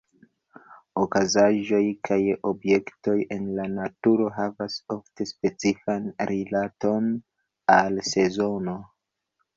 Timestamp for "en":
3.35-3.45